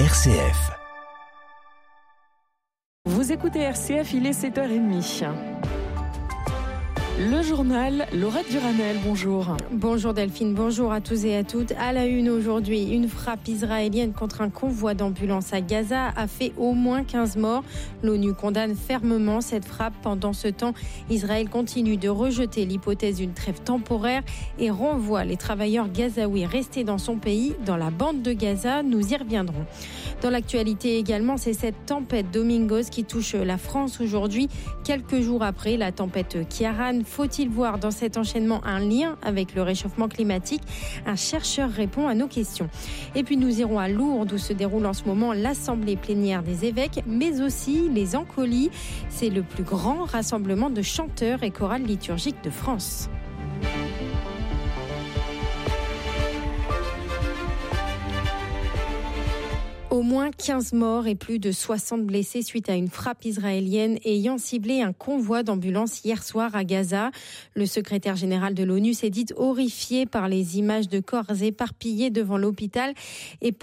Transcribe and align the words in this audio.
RCF. 0.00 0.72
Vous 3.04 3.30
écoutez 3.30 3.60
RCF, 3.60 4.12
il 4.12 4.26
est 4.26 4.32
7h30. 4.32 5.24
Le 7.16 7.42
journal, 7.42 8.08
Laurette 8.12 8.50
Duranel, 8.50 8.96
bonjour. 9.04 9.56
Bonjour 9.70 10.14
Delphine, 10.14 10.52
bonjour 10.52 10.90
à 10.90 11.00
tous 11.00 11.24
et 11.24 11.36
à 11.36 11.44
toutes. 11.44 11.70
À 11.78 11.92
la 11.92 12.06
une 12.06 12.28
aujourd'hui, 12.28 12.90
une 12.90 13.06
frappe 13.06 13.46
israélienne 13.46 14.12
contre 14.12 14.40
un 14.40 14.50
convoi 14.50 14.94
d'ambulance 14.94 15.52
à 15.52 15.60
Gaza 15.60 16.08
a 16.16 16.26
fait 16.26 16.52
au 16.56 16.72
moins 16.72 17.04
15 17.04 17.36
morts. 17.36 17.62
L'ONU 18.02 18.34
condamne 18.34 18.74
fermement 18.74 19.40
cette 19.40 19.64
frappe. 19.64 19.94
Pendant 20.02 20.32
ce 20.32 20.48
temps, 20.48 20.74
Israël 21.08 21.48
continue 21.48 21.96
de 21.96 22.08
rejeter 22.08 22.66
l'hypothèse 22.66 23.18
d'une 23.18 23.32
trêve 23.32 23.60
temporaire 23.60 24.24
et 24.58 24.70
renvoie 24.70 25.24
les 25.24 25.36
travailleurs 25.36 25.88
gazaouis 25.88 26.46
restés 26.46 26.82
dans 26.82 26.98
son 26.98 27.18
pays, 27.18 27.54
dans 27.64 27.76
la 27.76 27.90
bande 27.90 28.22
de 28.22 28.32
Gaza. 28.32 28.82
Nous 28.82 29.12
y 29.12 29.16
reviendrons. 29.16 29.66
Dans 30.20 30.30
l'actualité 30.30 30.98
également, 30.98 31.36
c'est 31.36 31.52
cette 31.52 31.86
tempête 31.86 32.32
Domingos 32.32 32.90
qui 32.90 33.04
touche 33.04 33.34
la 33.34 33.56
France 33.56 34.00
aujourd'hui, 34.00 34.48
quelques 34.82 35.20
jours 35.20 35.44
après 35.44 35.76
la 35.76 35.92
tempête 35.92 36.38
Kiaran 36.48 37.03
faut-il 37.04 37.48
voir 37.48 37.78
dans 37.78 37.90
cet 37.90 38.16
enchaînement 38.16 38.60
un 38.64 38.80
lien 38.80 39.16
avec 39.22 39.54
le 39.54 39.62
réchauffement 39.62 40.08
climatique? 40.08 40.62
Un 41.06 41.16
chercheur 41.16 41.70
répond 41.70 42.08
à 42.08 42.14
nos 42.14 42.26
questions. 42.26 42.68
Et 43.14 43.22
puis 43.22 43.36
nous 43.36 43.60
irons 43.60 43.78
à 43.78 43.88
Lourdes 43.88 44.32
où 44.32 44.38
se 44.38 44.52
déroule 44.52 44.86
en 44.86 44.92
ce 44.92 45.04
moment 45.04 45.32
l'Assemblée 45.32 45.96
plénière 45.96 46.42
des 46.42 46.64
évêques, 46.64 47.02
mais 47.06 47.40
aussi 47.40 47.88
les 47.88 48.16
Encolies. 48.16 48.70
C'est 49.08 49.30
le 49.30 49.42
plus 49.42 49.64
grand 49.64 50.04
rassemblement 50.04 50.70
de 50.70 50.82
chanteurs 50.82 51.42
et 51.42 51.50
chorales 51.50 51.84
liturgiques 51.84 52.42
de 52.42 52.50
France. 52.50 53.08
Moins 60.04 60.30
15 60.30 60.74
morts 60.74 61.06
et 61.06 61.14
plus 61.14 61.38
de 61.38 61.50
60 61.50 62.04
blessés 62.04 62.42
suite 62.42 62.68
à 62.68 62.74
une 62.74 62.90
frappe 62.90 63.24
israélienne 63.24 63.98
ayant 64.04 64.36
ciblé 64.36 64.82
un 64.82 64.92
convoi 64.92 65.42
d'ambulance 65.42 66.04
hier 66.04 66.22
soir 66.22 66.54
à 66.54 66.62
Gaza. 66.62 67.10
Le 67.54 67.64
secrétaire 67.64 68.14
général 68.14 68.52
de 68.52 68.64
l'ONU 68.64 68.92
s'est 68.92 69.08
dit 69.08 69.24
horrifié 69.34 70.04
par 70.04 70.28
les 70.28 70.58
images 70.58 70.90
de 70.90 71.00
corps 71.00 71.42
éparpillés 71.42 72.10
devant 72.10 72.36
l'hôpital 72.36 72.92
et, 73.40 73.54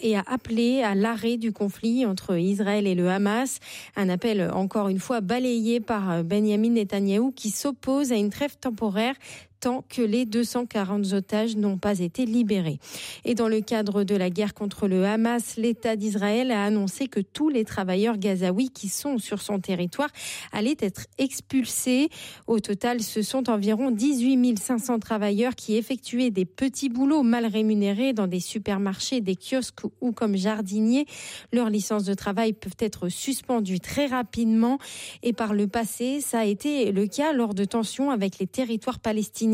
et 0.00 0.16
a 0.16 0.24
appelé 0.26 0.82
à 0.82 0.94
l'arrêt 0.94 1.38
du 1.38 1.52
conflit 1.52 2.04
entre 2.04 2.36
Israël 2.36 2.86
et 2.86 2.94
le 2.94 3.08
Hamas. 3.08 3.58
Un 3.96 4.10
appel 4.10 4.50
encore 4.52 4.88
une 4.88 5.00
fois 5.00 5.22
balayé 5.22 5.80
par 5.80 6.22
Benjamin 6.22 6.72
Netanyahou 6.72 7.32
qui 7.32 7.48
s'oppose 7.48 8.12
à 8.12 8.16
une 8.16 8.28
trêve 8.28 8.58
temporaire 8.58 9.14
tant 9.60 9.84
que 9.88 10.02
les 10.02 10.26
240 10.26 11.12
otages 11.12 11.56
n'ont 11.56 11.78
pas 11.78 12.00
été 12.00 12.26
libérés. 12.26 12.78
Et 13.24 13.34
dans 13.34 13.48
le 13.48 13.60
cadre 13.60 14.04
de 14.04 14.14
la 14.14 14.30
guerre 14.30 14.54
contre 14.54 14.88
le 14.88 15.04
Hamas, 15.04 15.56
l'État 15.56 15.96
d'Israël 15.96 16.50
a 16.50 16.64
annoncé 16.64 17.08
que 17.08 17.20
tous 17.20 17.48
les 17.48 17.64
travailleurs 17.64 18.18
gazaouis 18.18 18.70
qui 18.70 18.88
sont 18.88 19.18
sur 19.18 19.40
son 19.40 19.58
territoire 19.58 20.10
allaient 20.52 20.76
être 20.80 21.06
expulsés. 21.18 22.08
Au 22.46 22.60
total, 22.60 23.00
ce 23.00 23.22
sont 23.22 23.48
environ 23.48 23.90
18 23.90 24.58
500 24.58 24.98
travailleurs 24.98 25.54
qui 25.54 25.76
effectuaient 25.76 26.30
des 26.30 26.44
petits 26.44 26.88
boulots 26.88 27.22
mal 27.22 27.46
rémunérés 27.46 28.12
dans 28.12 28.26
des 28.26 28.40
supermarchés, 28.40 29.20
des 29.20 29.36
kiosques 29.36 29.84
ou 30.00 30.12
comme 30.12 30.36
jardiniers. 30.36 31.06
Leurs 31.52 31.70
licences 31.70 32.04
de 32.04 32.14
travail 32.14 32.52
peuvent 32.52 32.76
être 32.78 33.08
suspendues 33.08 33.80
très 33.80 34.06
rapidement 34.06 34.78
et 35.22 35.32
par 35.32 35.54
le 35.54 35.66
passé, 35.66 36.20
ça 36.20 36.40
a 36.40 36.44
été 36.44 36.92
le 36.92 37.06
cas 37.06 37.32
lors 37.32 37.54
de 37.54 37.64
tensions 37.64 38.10
avec 38.10 38.38
les 38.38 38.46
territoires 38.46 38.98
palestiniens 38.98 39.45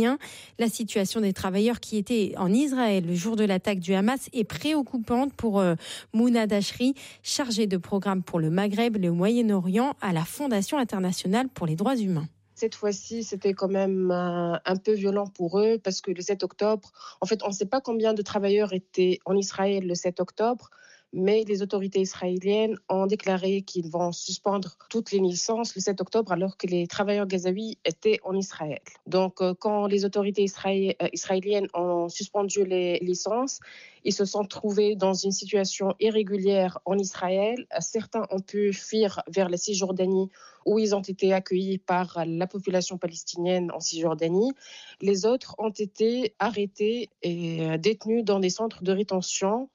la 0.59 0.69
situation 0.69 1.21
des 1.21 1.33
travailleurs 1.33 1.81
qui 1.81 1.97
étaient 1.97 2.35
en 2.37 2.53
Israël 2.53 3.05
le 3.07 3.15
jour 3.15 3.37
de 3.37 3.45
l'attaque 3.45 3.79
du 3.79 3.95
Hamas 3.95 4.29
est 4.33 4.45
préoccupante 4.45 5.33
pour 5.35 5.61
euh, 5.61 5.75
Mouna 6.13 6.47
Dashri, 6.47 6.95
chargée 7.23 7.67
de 7.67 7.77
programme 7.77 8.23
pour 8.23 8.41
le 8.41 8.51
Maghreb, 8.51 8.97
le 8.97 9.13
Moyen-Orient 9.13 9.95
à 10.01 10.13
la 10.13 10.25
Fondation 10.25 10.79
internationale 10.79 11.49
pour 11.49 11.67
les 11.67 11.77
droits 11.77 11.97
humains. 11.97 12.29
Cette 12.55 12.75
fois-ci, 12.75 13.25
c'était 13.25 13.55
quand 13.55 13.69
même 13.69 14.11
euh, 14.11 14.57
un 14.65 14.77
peu 14.77 14.93
violent 14.93 15.27
pour 15.27 15.59
eux 15.59 15.79
parce 15.83 16.01
que 16.01 16.11
le 16.11 16.21
7 16.21 16.43
octobre, 16.45 16.93
en 17.21 17.27
fait, 17.27 17.43
on 17.43 17.49
ne 17.49 17.53
sait 17.53 17.67
pas 17.67 17.81
combien 17.81 18.15
de 18.15 18.23
travailleurs 18.23 18.73
étaient 18.73 19.19
en 19.25 19.37
Israël 19.37 19.87
le 19.87 19.95
7 19.95 20.21
octobre, 20.21 20.71
mais 21.13 21.45
les 21.47 21.63
autorités 21.63 22.01
israéliennes 22.01 22.77
ont 22.89 23.07
déclaré 23.07 23.63
qu'ils 23.63 23.91
vont 23.91 24.13
suspendre 24.13 24.77
toutes 24.89 25.13
les 25.13 25.19
licences 25.19 25.75
le 25.75 25.81
7 25.81 26.01
octobre 26.01 26.33
alors 26.33 26.57
que 26.57 26.67
les 26.67 26.87
travailleurs 26.87 27.27
gazaouis 27.27 27.79
étaient 27.85 28.19
en 28.25 28.35
Israël. 28.35 28.81
Donc, 29.07 29.41
euh, 29.41 29.55
quand 29.59 29.87
les 29.87 30.05
autorités 30.05 30.47
euh, 30.67 31.09
israéliennes 31.13 31.69
ont 31.75 32.09
suspendu 32.09 32.65
les 32.65 32.99
licences, 33.01 33.61
ils 34.05 34.15
se 34.15 34.25
sont 34.25 34.45
trouvés 34.45 34.97
dans 34.97 35.15
une 35.15 35.31
situation 35.31 35.95
irrégulière 36.01 36.79
en 36.85 36.99
Israël. 36.99 37.67
Certains 37.79 38.27
ont 38.31 38.41
pu 38.41 38.73
fuir 38.73 39.23
vers 39.29 39.49
la 39.49 39.57
Cisjordanie 39.57 40.29
où 40.67 40.79
ils 40.79 40.95
ont 40.95 41.03
été 41.03 41.33
accueillis 41.33 41.79
par 41.79 42.25
la 42.27 42.47
population 42.47 42.99
palestinienne 42.99 43.71
en 43.73 43.81
Cisjordanie. 43.81 44.53
Les 45.01 45.27
autres 45.27 45.55
ont 45.59 45.71
été 45.71 46.35
arrêtés 46.39 47.11
et 47.23 47.63
euh, 47.63 47.79
détenus 47.79 48.25
dans 48.25 48.41
des 48.41 48.51
centres 48.51 48.83
de 48.83 48.93
rétention 48.93 49.69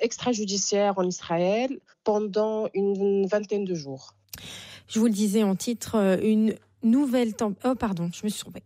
extrajudiciaire 0.00 0.98
en 0.98 1.04
Israël 1.04 1.78
pendant 2.04 2.68
une 2.74 3.26
vingtaine 3.26 3.64
de 3.64 3.74
jours. 3.74 4.14
Je 4.88 4.98
vous 4.98 5.06
le 5.06 5.12
disais 5.12 5.42
en 5.42 5.54
titre, 5.54 5.96
euh, 5.96 6.16
une 6.22 6.54
nouvelle 6.82 7.34
tempête. 7.34 7.64
Oh, 7.64 7.74
pardon, 7.74 8.10
je 8.12 8.20
me 8.24 8.28
suis 8.28 8.40
trompée. 8.40 8.62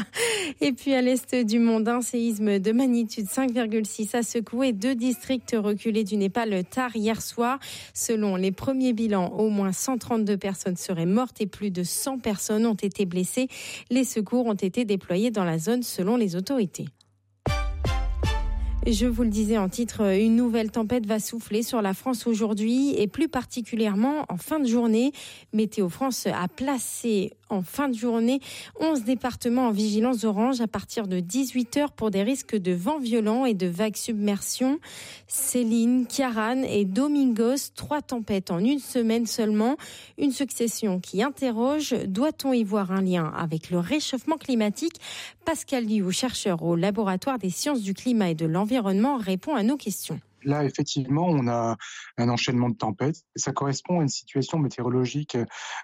et 0.60 0.72
puis 0.72 0.94
à 0.94 1.00
l'est 1.00 1.34
du 1.34 1.58
monde, 1.58 1.88
un 1.88 2.02
séisme 2.02 2.58
de 2.58 2.72
magnitude 2.72 3.26
5,6 3.26 4.16
a 4.16 4.22
secoué 4.22 4.72
deux 4.72 4.94
districts 4.94 5.56
reculés 5.58 6.04
du 6.04 6.16
Népal 6.16 6.62
tard 6.64 6.94
hier 6.94 7.22
soir. 7.22 7.58
Selon 7.94 8.36
les 8.36 8.52
premiers 8.52 8.92
bilans, 8.92 9.28
au 9.30 9.48
moins 9.48 9.72
132 9.72 10.36
personnes 10.36 10.76
seraient 10.76 11.06
mortes 11.06 11.40
et 11.40 11.46
plus 11.46 11.70
de 11.70 11.82
100 11.82 12.18
personnes 12.18 12.66
ont 12.66 12.74
été 12.74 13.06
blessées. 13.06 13.48
Les 13.90 14.04
secours 14.04 14.46
ont 14.46 14.54
été 14.54 14.84
déployés 14.84 15.30
dans 15.30 15.44
la 15.44 15.58
zone 15.58 15.82
selon 15.82 16.16
les 16.16 16.36
autorités. 16.36 16.86
Je 18.86 19.06
vous 19.06 19.22
le 19.22 19.30
disais 19.30 19.56
en 19.56 19.70
titre, 19.70 20.02
une 20.02 20.36
nouvelle 20.36 20.70
tempête 20.70 21.06
va 21.06 21.18
souffler 21.18 21.62
sur 21.62 21.80
la 21.80 21.94
France 21.94 22.26
aujourd'hui 22.26 22.94
et 22.98 23.06
plus 23.06 23.28
particulièrement 23.28 24.26
en 24.28 24.36
fin 24.36 24.60
de 24.60 24.66
journée. 24.66 25.12
Météo 25.54 25.88
France 25.88 26.26
a 26.26 26.48
placé 26.48 27.32
en 27.48 27.62
fin 27.62 27.88
de 27.88 27.94
journée 27.94 28.40
11 28.80 29.04
départements 29.04 29.68
en 29.68 29.70
vigilance 29.70 30.24
orange 30.24 30.60
à 30.60 30.66
partir 30.66 31.06
de 31.06 31.20
18 31.20 31.76
heures 31.78 31.92
pour 31.92 32.10
des 32.10 32.22
risques 32.22 32.56
de 32.56 32.72
vents 32.72 32.98
violents 32.98 33.46
et 33.46 33.54
de 33.54 33.66
vagues 33.66 33.96
submersion. 33.96 34.78
Céline, 35.28 36.06
Kiaran 36.06 36.62
et 36.62 36.84
Domingos, 36.84 37.70
trois 37.74 38.02
tempêtes 38.02 38.50
en 38.50 38.58
une 38.58 38.80
semaine 38.80 39.26
seulement. 39.26 39.76
Une 40.18 40.32
succession 40.32 41.00
qui 41.00 41.22
interroge, 41.22 41.94
doit-on 42.06 42.52
y 42.52 42.64
voir 42.64 42.92
un 42.92 43.02
lien 43.02 43.32
avec 43.36 43.70
le 43.70 43.78
réchauffement 43.78 44.36
climatique? 44.36 45.00
Pascal 45.44 45.84
Liu, 45.84 46.10
chercheur 46.10 46.62
au 46.62 46.74
laboratoire 46.74 47.38
des 47.38 47.50
sciences 47.50 47.82
du 47.82 47.92
climat 47.92 48.30
et 48.30 48.34
de 48.34 48.46
l'environnement, 48.46 49.18
répond 49.18 49.54
à 49.54 49.62
nos 49.62 49.76
questions. 49.76 50.18
Là, 50.44 50.64
effectivement, 50.64 51.26
on 51.26 51.48
a 51.48 51.76
un 52.18 52.28
enchaînement 52.28 52.68
de 52.68 52.76
tempêtes. 52.76 53.22
Ça 53.36 53.52
correspond 53.52 54.00
à 54.00 54.02
une 54.02 54.08
situation 54.08 54.58
météorologique 54.58 55.36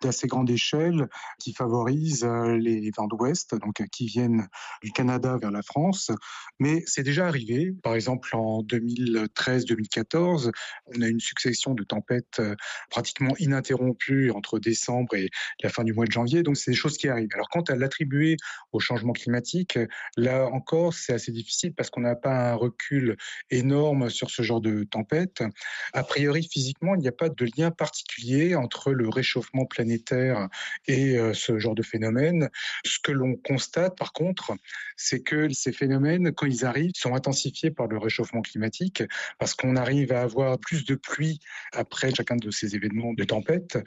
d'assez 0.02 0.26
grande 0.26 0.50
échelle 0.50 1.08
qui 1.38 1.52
favorise 1.52 2.24
euh, 2.24 2.56
les 2.56 2.90
vents 2.96 3.06
d'ouest, 3.06 3.54
donc 3.54 3.82
qui 3.90 4.06
viennent 4.06 4.48
du 4.82 4.92
Canada 4.92 5.36
vers 5.40 5.50
la 5.50 5.62
France. 5.62 6.10
Mais 6.58 6.82
c'est 6.86 7.02
déjà 7.02 7.26
arrivé. 7.26 7.72
Par 7.82 7.94
exemple, 7.94 8.28
en 8.34 8.62
2013-2014, 8.62 10.50
on 10.86 11.02
a 11.02 11.08
une 11.08 11.20
succession 11.20 11.74
de 11.74 11.84
tempêtes 11.84 12.40
euh, 12.40 12.54
pratiquement 12.90 13.34
ininterrompues 13.38 14.30
entre 14.30 14.58
décembre 14.58 15.14
et 15.14 15.30
la 15.62 15.68
fin 15.68 15.84
du 15.84 15.92
mois 15.92 16.06
de 16.06 16.12
janvier. 16.12 16.42
Donc, 16.42 16.56
c'est 16.56 16.70
des 16.70 16.76
choses 16.76 16.96
qui 16.96 17.08
arrivent. 17.08 17.30
Alors, 17.34 17.48
quant 17.48 17.62
à 17.62 17.76
l'attribuer 17.76 18.36
au 18.72 18.80
changement 18.80 19.12
climatique, 19.12 19.78
là 20.16 20.46
encore, 20.46 20.94
c'est 20.94 21.12
assez 21.12 21.32
difficile 21.32 21.74
parce 21.74 21.90
qu'on 21.90 22.00
n'a 22.00 22.16
pas 22.16 22.52
un 22.52 22.54
recul 22.54 23.16
énorme 23.50 24.10
sur 24.10 24.30
ce 24.30 24.42
genre 24.42 24.49
de 24.58 24.82
tempête. 24.82 25.44
A 25.92 26.02
priori, 26.02 26.48
physiquement, 26.50 26.96
il 26.96 27.00
n'y 27.00 27.06
a 27.06 27.12
pas 27.12 27.28
de 27.28 27.46
lien 27.56 27.70
particulier 27.70 28.56
entre 28.56 28.92
le 28.92 29.08
réchauffement 29.08 29.66
planétaire 29.66 30.48
et 30.88 31.16
euh, 31.16 31.32
ce 31.32 31.60
genre 31.60 31.76
de 31.76 31.82
phénomène. 31.82 32.50
Ce 32.84 32.98
que 32.98 33.12
l'on 33.12 33.36
constate, 33.36 33.96
par 33.96 34.12
contre, 34.12 34.54
c'est 34.96 35.20
que 35.20 35.48
ces 35.50 35.72
phénomènes, 35.72 36.32
quand 36.32 36.46
ils 36.46 36.64
arrivent, 36.64 36.90
sont 36.96 37.14
intensifiés 37.14 37.70
par 37.70 37.86
le 37.86 37.98
réchauffement 37.98 38.42
climatique 38.42 39.04
parce 39.38 39.54
qu'on 39.54 39.76
arrive 39.76 40.12
à 40.12 40.22
avoir 40.22 40.58
plus 40.58 40.84
de 40.84 40.96
pluie 40.96 41.38
après 41.72 42.12
chacun 42.12 42.36
de 42.36 42.50
ces 42.50 42.74
événements 42.74 43.12
de 43.12 43.24
tempête. 43.24 43.78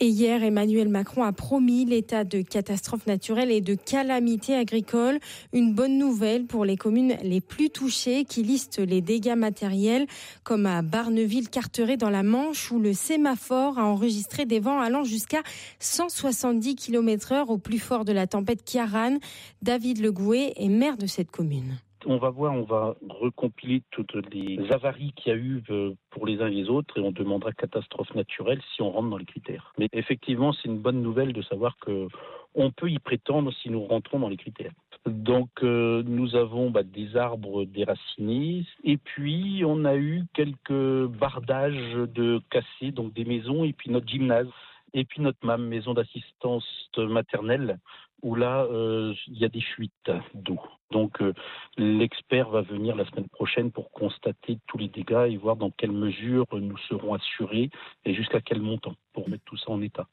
Et 0.00 0.08
hier, 0.08 0.42
Emmanuel 0.42 0.88
Macron 0.88 1.22
a 1.22 1.32
promis 1.32 1.84
l'état 1.84 2.24
de 2.24 2.42
catastrophe 2.42 3.06
naturelle 3.06 3.52
et 3.52 3.60
de 3.60 3.76
calamité 3.76 4.56
agricole. 4.56 5.20
Une 5.52 5.72
bonne 5.72 5.98
nouvelle 5.98 6.46
pour 6.46 6.64
les 6.64 6.76
communes 6.76 7.16
les 7.22 7.40
plus 7.40 7.70
touchées 7.70 8.24
qui 8.24 8.42
listent 8.42 8.80
les 8.80 9.00
dégâts 9.00 9.36
matériels, 9.36 10.08
comme 10.42 10.66
à 10.66 10.82
Barneville-Carteret 10.82 11.96
dans 11.96 12.10
la 12.10 12.24
Manche, 12.24 12.72
où 12.72 12.80
le 12.80 12.92
sémaphore 12.92 13.78
a 13.78 13.84
enregistré 13.84 14.46
des 14.46 14.58
vents 14.58 14.80
allant 14.80 15.04
jusqu'à 15.04 15.44
170 15.78 16.74
km 16.74 17.30
heure 17.30 17.50
au 17.50 17.58
plus 17.58 17.78
fort 17.78 18.04
de 18.04 18.12
la 18.12 18.26
tempête 18.26 18.64
Kiaran. 18.64 19.18
David 19.62 20.00
Legoué 20.00 20.54
est 20.56 20.68
maire 20.68 20.96
de 20.96 21.06
cette 21.06 21.30
commune 21.30 21.78
on 22.06 22.18
va 22.18 22.30
voir, 22.30 22.52
on 22.54 22.62
va 22.62 22.94
recompiler 23.08 23.82
toutes 23.90 24.14
les 24.32 24.58
avaries 24.70 25.12
qu'il 25.12 25.32
y 25.32 25.34
a 25.34 25.38
eu 25.38 25.62
euh, 25.70 25.92
pour 26.10 26.26
les 26.26 26.40
uns 26.40 26.46
et 26.46 26.54
les 26.54 26.68
autres 26.68 26.98
et 26.98 27.00
on 27.00 27.12
demandera 27.12 27.52
catastrophe 27.52 28.14
naturelle 28.14 28.60
si 28.74 28.82
on 28.82 28.90
rentre 28.90 29.10
dans 29.10 29.16
les 29.16 29.24
critères. 29.24 29.72
Mais 29.78 29.88
effectivement, 29.92 30.52
c'est 30.52 30.68
une 30.68 30.78
bonne 30.78 31.02
nouvelle 31.02 31.32
de 31.32 31.42
savoir 31.42 31.76
que 31.78 32.08
on 32.54 32.70
peut 32.70 32.88
y 32.88 32.98
prétendre 32.98 33.52
si 33.52 33.68
nous 33.68 33.84
rentrons 33.84 34.20
dans 34.20 34.28
les 34.28 34.36
critères. 34.36 34.72
Donc 35.06 35.50
euh, 35.62 36.02
nous 36.06 36.34
avons 36.36 36.70
bah, 36.70 36.82
des 36.82 37.16
arbres 37.16 37.64
déracinés 37.64 38.64
et 38.84 38.96
puis 38.96 39.62
on 39.66 39.84
a 39.84 39.96
eu 39.96 40.24
quelques 40.32 41.06
bardages 41.06 41.94
de 42.14 42.40
cassés, 42.50 42.92
donc 42.92 43.12
des 43.12 43.24
maisons 43.24 43.64
et 43.64 43.72
puis 43.72 43.90
notre 43.90 44.06
gymnase 44.06 44.48
et 44.94 45.04
puis 45.04 45.20
notre 45.20 45.44
MAM, 45.44 45.66
maison 45.66 45.92
d'assistance 45.92 46.64
maternelle, 46.96 47.78
où 48.22 48.34
là, 48.34 48.64
euh, 48.64 49.12
il 49.26 49.38
y 49.38 49.44
a 49.44 49.48
des 49.48 49.60
fuites 49.60 50.10
d'eau. 50.32 50.60
Donc 50.90 51.20
euh, 51.20 51.34
l'expert 51.76 52.48
va 52.48 52.62
venir 52.62 52.96
la 52.96 53.04
semaine 53.04 53.28
prochaine 53.28 53.70
pour 53.70 53.90
constater 53.90 54.58
tous 54.66 54.78
les 54.78 54.88
dégâts 54.88 55.26
et 55.28 55.36
voir 55.36 55.56
dans 55.56 55.70
quelle 55.70 55.92
mesure 55.92 56.46
nous 56.52 56.78
serons 56.88 57.14
assurés 57.14 57.70
et 58.04 58.14
jusqu'à 58.14 58.40
quel 58.40 58.62
montant 58.62 58.94
pour 59.12 59.28
mettre 59.28 59.44
tout 59.44 59.58
ça 59.58 59.70
en 59.70 59.82
état 59.82 60.06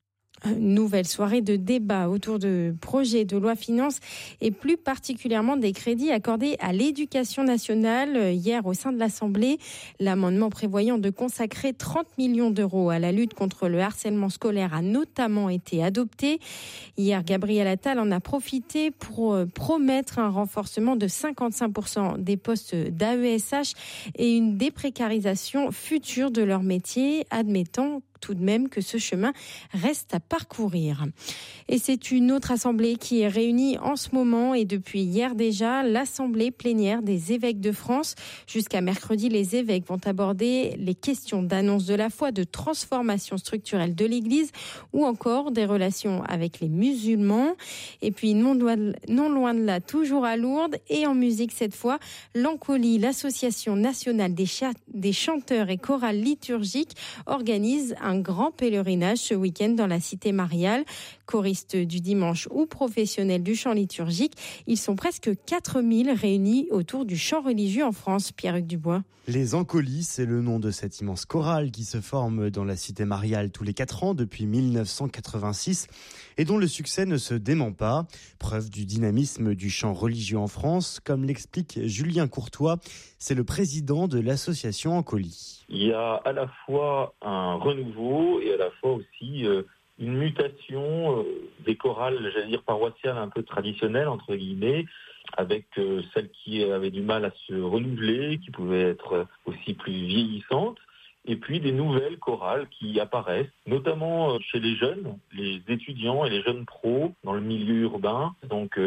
nouvelle 0.49 1.07
soirée 1.07 1.41
de 1.41 1.55
débat 1.55 2.09
autour 2.09 2.39
de 2.39 2.73
projets 2.81 3.25
de 3.25 3.37
loi 3.37 3.55
finance 3.55 3.99
et 4.41 4.51
plus 4.51 4.77
particulièrement 4.77 5.57
des 5.57 5.71
crédits 5.71 6.11
accordés 6.11 6.57
à 6.59 6.73
l'éducation 6.73 7.43
nationale. 7.43 8.33
Hier, 8.33 8.65
au 8.65 8.73
sein 8.73 8.91
de 8.91 8.99
l'Assemblée, 8.99 9.59
l'amendement 9.99 10.49
prévoyant 10.49 10.97
de 10.97 11.09
consacrer 11.09 11.73
30 11.73 12.05
millions 12.17 12.51
d'euros 12.51 12.89
à 12.89 12.99
la 12.99 13.11
lutte 13.11 13.33
contre 13.33 13.67
le 13.67 13.81
harcèlement 13.81 14.29
scolaire 14.29 14.73
a 14.73 14.81
notamment 14.81 15.49
été 15.49 15.83
adopté. 15.83 16.39
Hier, 16.97 17.23
Gabriel 17.23 17.67
Attal 17.67 17.99
en 17.99 18.11
a 18.11 18.19
profité 18.19 18.91
pour 18.91 19.33
euh, 19.33 19.45
promettre 19.45 20.19
un 20.19 20.29
renforcement 20.29 20.95
de 20.95 21.07
55% 21.07 22.17
des 22.21 22.37
postes 22.37 22.75
d'AESH 22.75 23.73
et 24.15 24.35
une 24.35 24.57
déprécarisation 24.57 25.71
future 25.71 26.31
de 26.31 26.41
leur 26.41 26.63
métier, 26.63 27.25
admettant 27.29 28.01
tout 28.21 28.33
de 28.33 28.43
même 28.43 28.69
que 28.69 28.79
ce 28.79 28.97
chemin 28.97 29.33
reste 29.73 30.13
à 30.13 30.19
parcourir. 30.19 31.05
Et 31.67 31.77
c'est 31.77 32.11
une 32.11 32.31
autre 32.31 32.51
assemblée 32.51 32.95
qui 32.95 33.21
est 33.21 33.27
réunie 33.27 33.77
en 33.79 33.95
ce 33.95 34.09
moment 34.13 34.53
et 34.53 34.65
depuis 34.65 35.01
hier 35.01 35.35
déjà, 35.35 35.83
l'assemblée 35.83 36.51
plénière 36.51 37.01
des 37.01 37.33
évêques 37.33 37.59
de 37.59 37.71
France. 37.71 38.15
Jusqu'à 38.47 38.81
mercredi, 38.81 39.29
les 39.29 39.55
évêques 39.55 39.87
vont 39.87 39.99
aborder 40.05 40.75
les 40.77 40.95
questions 40.95 41.43
d'annonce 41.43 41.85
de 41.85 41.95
la 41.95 42.09
foi, 42.09 42.31
de 42.31 42.43
transformation 42.43 43.37
structurelle 43.37 43.95
de 43.95 44.05
l'Église 44.05 44.51
ou 44.93 45.05
encore 45.05 45.51
des 45.51 45.65
relations 45.65 46.23
avec 46.23 46.59
les 46.59 46.69
musulmans. 46.69 47.55
Et 48.01 48.11
puis 48.11 48.33
non 48.33 48.53
loin 48.53 49.53
de 49.53 49.63
là, 49.63 49.81
toujours 49.81 50.25
à 50.25 50.37
Lourdes 50.37 50.77
et 50.89 51.07
en 51.07 51.15
musique 51.15 51.51
cette 51.51 51.75
fois, 51.75 51.99
l'Ancoli, 52.35 52.97
l'association 52.97 53.75
nationale 53.75 54.33
des, 54.33 54.45
des 54.93 55.13
chanteurs 55.13 55.69
et 55.69 55.77
chorales 55.77 56.19
liturgiques, 56.19 56.95
organise 57.25 57.95
un 58.01 58.10
un 58.11 58.19
grand 58.19 58.51
pèlerinage 58.51 59.19
ce 59.19 59.33
week-end 59.33 59.69
dans 59.69 59.87
la 59.87 60.01
cité 60.01 60.33
mariale. 60.33 60.83
Choristes 61.25 61.77
du 61.77 62.01
dimanche 62.01 62.49
ou 62.51 62.65
professionnels 62.65 63.41
du 63.41 63.55
chant 63.55 63.71
liturgique, 63.71 64.33
ils 64.67 64.77
sont 64.77 64.97
presque 64.97 65.31
4000 65.45 66.11
réunis 66.11 66.67
autour 66.71 67.05
du 67.05 67.17
chant 67.17 67.41
religieux 67.41 67.85
en 67.85 67.93
France. 67.93 68.33
Pierre-Hugues 68.33 68.67
Dubois. 68.67 69.03
Les 69.27 69.55
Encolis, 69.55 70.03
c'est 70.03 70.25
le 70.25 70.41
nom 70.41 70.59
de 70.59 70.71
cette 70.71 70.99
immense 70.99 71.25
chorale 71.25 71.71
qui 71.71 71.85
se 71.85 72.01
forme 72.01 72.49
dans 72.49 72.65
la 72.65 72.75
cité 72.75 73.05
mariale 73.05 73.51
tous 73.51 73.63
les 73.63 73.73
4 73.73 74.03
ans 74.03 74.13
depuis 74.13 74.45
1986 74.45 75.87
et 76.37 76.43
dont 76.43 76.57
le 76.57 76.67
succès 76.67 77.05
ne 77.05 77.17
se 77.17 77.35
dément 77.35 77.71
pas. 77.71 78.07
Preuve 78.39 78.69
du 78.69 78.85
dynamisme 78.85 79.53
du 79.53 79.69
chant 79.69 79.93
religieux 79.93 80.39
en 80.39 80.47
France, 80.47 80.99
comme 81.03 81.23
l'explique 81.23 81.79
Julien 81.85 82.27
Courtois, 82.27 82.79
c'est 83.21 83.35
le 83.35 83.43
président 83.43 84.07
de 84.07 84.19
l'association 84.19 84.97
Encolis. 84.97 85.63
Il 85.69 85.83
y 85.83 85.93
a 85.93 86.15
à 86.15 86.31
la 86.33 86.47
fois 86.65 87.13
un 87.21 87.53
renouveau 87.53 88.41
et 88.41 88.51
à 88.51 88.57
la 88.57 88.71
fois 88.71 88.93
aussi 88.93 89.45
euh, 89.45 89.61
une 89.99 90.17
mutation 90.17 91.19
euh, 91.19 91.23
des 91.63 91.75
chorales, 91.75 92.31
j'allais 92.33 92.47
dire 92.47 92.63
paroissiales 92.63 93.19
un 93.19 93.29
peu 93.29 93.43
traditionnelles 93.43 94.07
entre 94.07 94.35
guillemets, 94.35 94.87
avec 95.37 95.67
euh, 95.77 96.01
celles 96.15 96.31
qui 96.31 96.63
avaient 96.63 96.89
du 96.89 97.03
mal 97.03 97.23
à 97.23 97.31
se 97.47 97.53
renouveler, 97.53 98.39
qui 98.39 98.49
pouvaient 98.49 98.89
être 98.89 99.27
aussi 99.45 99.75
plus 99.75 99.93
vieillissantes, 99.93 100.79
et 101.25 101.35
puis 101.35 101.59
des 101.59 101.73
nouvelles 101.73 102.17
chorales 102.17 102.67
qui 102.69 102.99
apparaissent, 102.99 103.53
notamment 103.67 104.39
chez 104.39 104.59
les 104.59 104.75
jeunes, 104.75 105.19
les 105.31 105.61
étudiants 105.67 106.25
et 106.25 106.31
les 106.31 106.41
jeunes 106.41 106.65
pros 106.65 107.13
dans 107.23 107.33
le 107.33 107.41
milieu 107.41 107.81
urbain. 107.83 108.33
Donc 108.49 108.79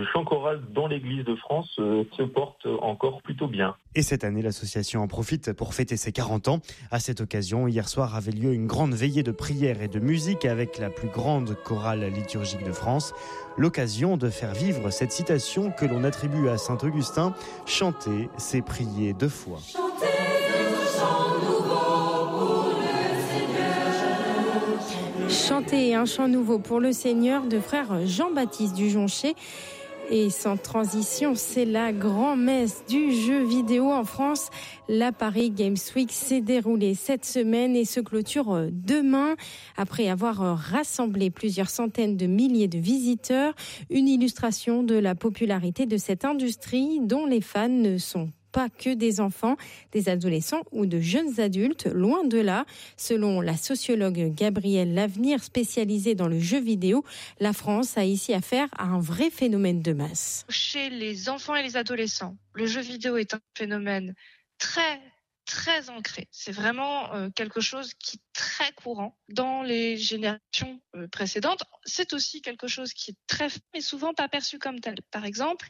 le 0.00 0.06
chant 0.14 0.24
choral 0.24 0.62
dans 0.72 0.86
l'Église 0.86 1.26
de 1.26 1.36
France 1.36 1.68
euh, 1.78 2.04
se 2.16 2.22
porte 2.22 2.64
encore 2.80 3.20
plutôt 3.20 3.48
bien. 3.48 3.76
Et 3.94 4.00
cette 4.00 4.24
année, 4.24 4.40
l'association 4.40 5.02
en 5.02 5.08
profite 5.08 5.52
pour 5.52 5.74
fêter 5.74 5.98
ses 5.98 6.10
40 6.10 6.48
ans. 6.48 6.60
À 6.90 7.00
cette 7.00 7.20
occasion, 7.20 7.68
hier 7.68 7.86
soir 7.86 8.16
avait 8.16 8.32
lieu 8.32 8.54
une 8.54 8.66
grande 8.66 8.94
veillée 8.94 9.22
de 9.22 9.30
prière 9.30 9.82
et 9.82 9.88
de 9.88 10.00
musique 10.00 10.46
avec 10.46 10.78
la 10.78 10.88
plus 10.88 11.08
grande 11.08 11.54
chorale 11.64 12.06
liturgique 12.06 12.64
de 12.64 12.72
France. 12.72 13.12
L'occasion 13.58 14.16
de 14.16 14.30
faire 14.30 14.54
vivre 14.54 14.88
cette 14.88 15.12
citation 15.12 15.70
que 15.70 15.84
l'on 15.84 16.02
attribue 16.02 16.48
à 16.48 16.56
Saint 16.56 16.78
Augustin 16.82 17.34
Chanter, 17.66 18.30
c'est 18.38 18.62
prier 18.62 19.12
deux 19.12 19.28
fois. 19.28 19.58
Chanter 25.28 25.94
un 25.94 26.06
chant 26.06 26.26
nouveau 26.26 26.58
pour 26.58 26.80
le 26.80 26.92
Seigneur 26.92 27.44
de 27.46 27.60
frère 27.60 28.06
Jean-Baptiste 28.06 28.74
Dujoncher. 28.74 29.34
Et 30.12 30.28
sans 30.28 30.56
transition, 30.56 31.36
c'est 31.36 31.64
la 31.64 31.92
grand-messe 31.92 32.82
du 32.88 33.14
jeu 33.14 33.44
vidéo 33.44 33.92
en 33.92 34.02
France. 34.02 34.50
La 34.88 35.12
Paris 35.12 35.52
Games 35.52 35.76
Week 35.94 36.10
s'est 36.10 36.40
déroulée 36.40 36.96
cette 36.96 37.24
semaine 37.24 37.76
et 37.76 37.84
se 37.84 38.00
clôture 38.00 38.52
euh, 38.52 38.70
demain. 38.72 39.36
Après 39.76 40.08
avoir 40.08 40.42
euh, 40.42 40.54
rassemblé 40.54 41.30
plusieurs 41.30 41.70
centaines 41.70 42.16
de 42.16 42.26
milliers 42.26 42.66
de 42.66 42.78
visiteurs, 42.78 43.54
une 43.88 44.08
illustration 44.08 44.82
de 44.82 44.96
la 44.96 45.14
popularité 45.14 45.86
de 45.86 45.96
cette 45.96 46.24
industrie 46.24 46.98
dont 47.00 47.26
les 47.26 47.40
fans 47.40 47.68
ne 47.68 47.96
sont 47.96 48.30
pas 48.52 48.68
que 48.68 48.94
des 48.94 49.20
enfants, 49.20 49.56
des 49.92 50.08
adolescents 50.08 50.62
ou 50.72 50.86
de 50.86 51.00
jeunes 51.00 51.40
adultes, 51.40 51.86
loin 51.86 52.24
de 52.24 52.38
là. 52.38 52.64
Selon 52.96 53.40
la 53.40 53.56
sociologue 53.56 54.32
Gabrielle 54.34 54.94
Lavenir, 54.94 55.42
spécialisée 55.42 56.14
dans 56.14 56.28
le 56.28 56.38
jeu 56.38 56.60
vidéo, 56.60 57.04
la 57.38 57.52
France 57.52 57.96
a 57.96 58.04
ici 58.04 58.34
affaire 58.34 58.68
à 58.76 58.84
un 58.84 59.00
vrai 59.00 59.30
phénomène 59.30 59.82
de 59.82 59.92
masse. 59.92 60.44
Chez 60.48 60.90
les 60.90 61.28
enfants 61.28 61.56
et 61.56 61.62
les 61.62 61.76
adolescents, 61.76 62.36
le 62.54 62.66
jeu 62.66 62.80
vidéo 62.80 63.16
est 63.16 63.34
un 63.34 63.40
phénomène 63.56 64.14
très 64.58 65.00
très 65.50 65.90
ancré. 65.90 66.28
C'est 66.30 66.52
vraiment 66.52 67.12
euh, 67.12 67.28
quelque 67.34 67.60
chose 67.60 67.92
qui 67.94 68.16
est 68.16 68.20
très 68.32 68.70
courant 68.72 69.18
dans 69.28 69.62
les 69.62 69.96
générations 69.96 70.80
euh, 70.94 71.08
précédentes. 71.08 71.64
C'est 71.84 72.12
aussi 72.12 72.40
quelque 72.40 72.68
chose 72.68 72.92
qui 72.92 73.10
est 73.10 73.16
très, 73.26 73.48
mais 73.74 73.80
souvent 73.80 74.14
pas 74.14 74.28
perçu 74.28 74.60
comme 74.60 74.78
tel. 74.78 74.94
Par 75.10 75.24
exemple, 75.24 75.66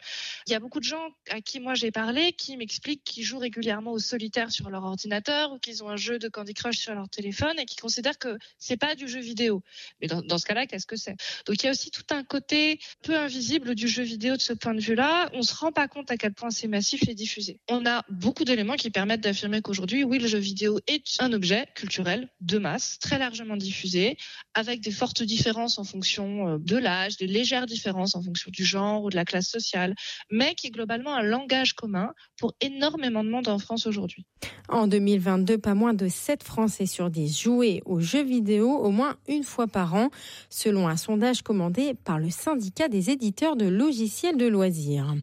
il 0.47 0.53
y 0.53 0.55
a 0.55 0.61
beaucoup 0.61 0.81
de 0.81 0.85
gens 0.85 1.09
à 1.31 1.41
qui 1.41 1.61
moi 1.61 1.73
j'ai 1.73 1.91
parlé 1.91 2.35
qui 2.35 2.59
m'expliquent 2.59 3.03
qu'ils 3.05 3.25
jouent 3.25 3.39
régulièrement 3.39 3.93
au 3.93 3.99
solitaire 3.99 4.53
sur 4.53 4.69
leur 4.69 4.85
ordinateur 4.85 5.51
ou 5.53 5.59
qu'ils 5.59 5.83
ont 5.83 5.89
un 5.89 5.97
jeu 5.97 6.19
de 6.19 6.29
Candy 6.29 6.53
Crush 6.53 6.77
sur 6.77 6.95
leur 6.95 7.09
téléphone 7.09 7.59
et 7.59 7.65
qui 7.65 7.77
considèrent 7.77 8.19
que 8.19 8.37
c'est 8.59 8.77
pas 8.77 8.95
du 8.95 9.09
jeu 9.09 9.21
vidéo. 9.21 9.63
Mais 10.03 10.09
dans, 10.09 10.37
ce 10.37 10.45
cas-là, 10.45 10.67
qu'est-ce 10.67 10.87
que 10.87 10.97
c'est? 10.97 11.17
Donc 11.47 11.63
il 11.63 11.65
y 11.65 11.69
a 11.69 11.71
aussi 11.71 11.91
tout 11.91 12.05
un 12.11 12.23
côté 12.23 12.81
peu 13.03 13.17
invisible 13.17 13.75
du 13.75 13.89
jeu 13.89 14.03
vidéo 14.03 14.37
de 14.37 14.43
ce 14.43 14.53
point 14.53 14.75
de 14.75 14.81
vue-là. 14.81 15.31
On 15.33 15.41
se 15.41 15.55
rend 15.55 15.73
pas 15.73 15.89
compte 15.89 16.11
à 16.11 16.19
quel 16.19 16.35
point 16.35 16.51
c'est 16.51 16.69
massif 16.69 17.09
et 17.09 17.15
diffusé. 17.15 17.61
On 17.71 17.87
a 17.87 18.05
beaucoup 18.11 18.45
d'éléments 18.45 18.77
qui 18.77 18.91
permettent 18.91 19.23
d'affirmer 19.23 19.63
qu'aujourd'hui, 19.71 20.03
oui, 20.03 20.19
le 20.19 20.27
jeu 20.27 20.39
vidéo 20.39 20.81
est 20.89 21.05
un 21.21 21.33
objet 21.33 21.65
culturel 21.77 22.29
de 22.41 22.59
masse, 22.59 22.99
très 22.99 23.19
largement 23.19 23.57
diffusé, 23.57 24.17
avec 24.53 24.81
des 24.81 24.91
fortes 24.91 25.23
différences 25.23 25.79
en 25.79 25.85
fonction 25.85 26.49
euh, 26.49 26.59
de 26.59 26.77
l'âge, 26.77 27.19
des 27.19 27.29
légères 27.29 27.67
différences 27.67 28.17
en 28.17 28.23
fonction 28.23 28.50
du 28.50 28.65
genre 28.65 29.05
ou 29.05 29.11
de 29.11 29.17
la 29.17 29.25
classe 29.25 29.47
sociale, 29.47 29.95
mais 30.29 30.57
qui 30.57 30.67
est 30.67 30.71
globalement 30.71 31.15
un 31.15 31.23
langage 31.23 31.75
commun 31.75 32.12
pour 32.37 32.55
énormément 32.61 33.23
de 33.23 33.31
monde 33.31 33.47
en 33.47 33.61
France 33.61 33.87
aujourd'hui. 33.87 34.27
En 34.69 34.89
2022, 34.89 35.59
pas 35.59 35.75
moins 35.75 35.95
de 35.95 36.09
7 36.09 36.43
Français 36.43 36.87
sur 36.87 37.09
10 37.09 37.41
jouaient 37.41 37.81
aux 37.85 38.00
jeux 38.00 38.25
vidéo 38.25 38.71
au 38.73 38.91
moins 38.91 39.15
une 39.29 39.45
fois 39.45 39.69
par 39.69 39.95
an, 39.95 40.11
selon 40.49 40.89
un 40.89 40.97
sondage 40.97 41.43
commandé 41.43 41.95
par 41.95 42.19
le 42.19 42.31
syndicat 42.31 42.89
des 42.89 43.11
éditeurs 43.11 43.55
de 43.55 43.67
logiciels 43.67 44.37
de 44.37 44.47
loisirs. 44.47 45.15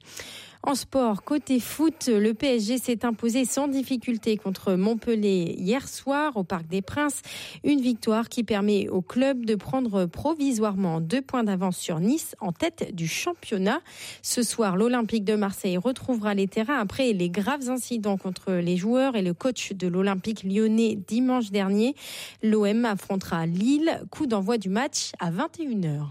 En 0.64 0.76
sport, 0.76 1.24
côté 1.24 1.60
foot, 1.60 2.08
le 2.08 2.34
PSG 2.34 2.78
s'est 2.78 3.06
imposé 3.06 3.46
sans 3.46 3.68
difficulté 3.68 4.38
contre 4.38 4.74
Montpellier 4.74 5.56
hier 5.58 5.88
soir 5.88 6.36
au 6.36 6.44
Parc 6.44 6.68
des 6.68 6.82
Princes. 6.82 7.22
Une 7.64 7.80
victoire 7.80 8.28
qui 8.28 8.44
permet 8.44 8.90
au 8.90 9.02
club 9.02 9.46
de 9.46 9.56
prendre 9.56 10.06
provisoirement 10.06 11.00
deux 11.00 11.22
points 11.22 11.44
d'avance 11.44 11.78
sur 11.78 12.00
Nice 12.00 12.36
en 12.40 12.52
tête 12.52 12.94
du 12.94 13.08
championnat. 13.08 13.82
Ce 14.22 14.42
soir, 14.42 14.76
l'Olympique 14.76 15.24
de 15.24 15.36
Marseille 15.36 15.78
retrouvera 15.78 16.34
les 16.34 16.48
terrains 16.48 16.80
après 16.80 17.14
les 17.14 17.30
graves 17.30 17.70
incidents 17.70 18.18
contre 18.18 18.54
les 18.54 18.78
joueurs 18.78 19.16
et 19.16 19.22
le 19.22 19.34
coach 19.34 19.74
de 19.74 19.88
l'Olympique 19.88 20.44
lyonnais 20.44 20.98
dimanche 21.08 21.52
dernier. 21.52 21.96
L'OM 22.44 22.86
affrontera 22.86 23.46
Lille. 23.46 24.02
Coup 24.12 24.26
d'envoi 24.26 24.58
du 24.58 24.70
match 24.70 25.12
à 25.20 25.32
21h. 25.32 26.08